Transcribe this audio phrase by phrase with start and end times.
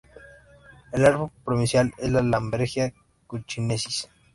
[0.93, 2.91] El árbol provincial es la "Dalbergia
[3.27, 4.09] cochinchinensis".